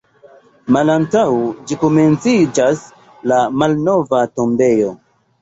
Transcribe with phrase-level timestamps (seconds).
[0.77, 1.25] Malantaŭ
[1.71, 2.81] ĝi komenciĝas
[3.33, 4.91] la Malnova tombejo.